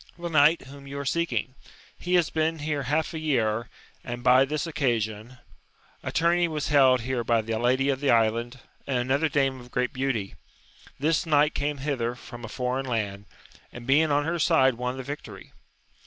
—The 0.17 0.29
knight 0.29 0.63
whom 0.63 0.87
you 0.87 0.97
are 0.97 1.05
seeking; 1.05 1.53
he 1.95 2.15
has 2.15 2.31
been 2.31 2.57
here 2.57 2.81
half 2.81 3.13
a 3.13 3.19
year, 3.19 3.69
and 4.03 4.23
by 4.23 4.45
this 4.45 4.65
occasion: 4.65 5.37
a 6.01 6.11
tumey 6.11 6.47
was 6.47 6.69
held 6.69 7.01
here 7.01 7.23
by 7.23 7.41
the 7.43 7.55
lady 7.59 7.89
of 7.89 7.99
the 7.99 8.09
island, 8.09 8.57
and 8.87 8.97
another 8.97 9.29
dame 9.29 9.59
of 9.59 9.69
great 9.69 9.93
beauty; 9.93 10.33
this 10.97 11.27
knight 11.27 11.53
came 11.53 11.77
hither 11.77 12.15
from 12.15 12.43
a 12.43 12.47
foreign 12.49 12.87
land, 12.87 13.25
and 13.71 13.85
being 13.85 14.09
on 14.09 14.25
her 14.25 14.39
side 14.39 14.73
won 14.73 14.97
the 14.97 15.03
victory. 15.03 15.51